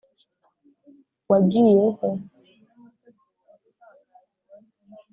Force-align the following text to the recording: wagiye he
wagiye 1.29 1.75
he 1.89 2.09